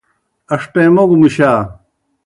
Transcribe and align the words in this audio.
ان٘ݜٹیموگوْ 0.53 1.15
مُشا۔ 1.21 1.51